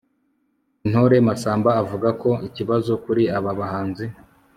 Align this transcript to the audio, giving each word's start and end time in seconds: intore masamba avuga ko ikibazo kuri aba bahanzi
intore 0.85 1.15
masamba 1.27 1.69
avuga 1.81 2.09
ko 2.21 2.29
ikibazo 2.47 2.91
kuri 3.03 3.23
aba 3.37 3.51
bahanzi 3.59 4.05